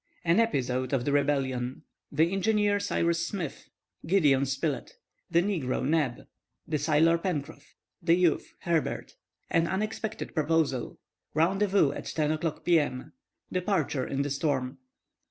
[0.25, 8.51] AN EPISODE OF THE REBELLION THE ENGINEER CYRUS SMITH—GIDEON SPILETT—THE NEGRO NEB—THE SAILOR PENCROFF—THE YOUTH,
[8.61, 14.79] HERBERT—AN UNEXPECTED PROPOSAL—RENDEZVOUS AT 10 O'CLOCK P.M.—DEPARTURE IN THE STORM.